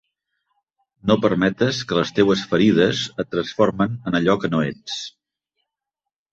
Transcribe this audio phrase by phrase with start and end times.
[1.11, 4.99] No permetes que les teues ferides et transformen en allò que no ets.